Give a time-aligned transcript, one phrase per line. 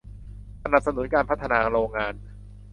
[0.63, 2.13] สนับสนุนการพัฒนาโรงงาน